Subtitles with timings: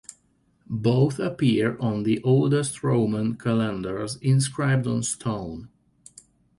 [0.65, 5.69] Both appear on the oldest Roman calendars inscribed on stone.